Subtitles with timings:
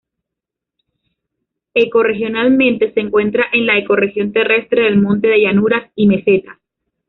[1.75, 6.57] Ecorregionalmente se encuentra en la Ecorregión terrestre del monte de llanuras y mesetas.